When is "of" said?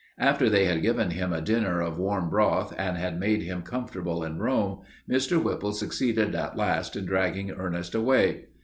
1.81-1.99